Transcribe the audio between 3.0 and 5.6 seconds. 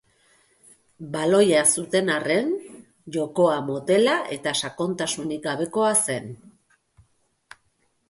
jokoa motela eta sakontasunik